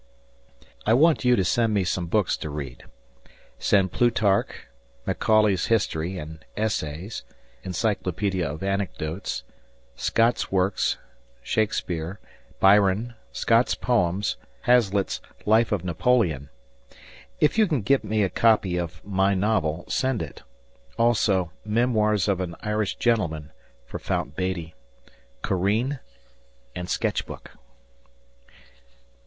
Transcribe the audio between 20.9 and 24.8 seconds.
also "Memoirs of an Irish Gentleman" (for Fount Beattie),